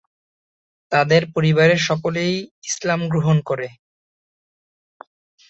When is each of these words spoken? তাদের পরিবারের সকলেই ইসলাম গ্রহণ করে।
তাদের 0.91 1.21
পরিবারের 1.35 1.79
সকলেই 1.89 2.33
ইসলাম 2.63 3.01
গ্রহণ 3.09 3.37
করে। 3.41 3.67